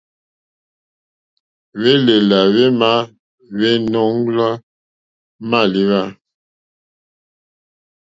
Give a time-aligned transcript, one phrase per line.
[1.77, 2.91] Hwélèlà hwémá
[3.53, 4.49] hwéɲɔ́ǃɔ́
[5.49, 6.01] mâléwá.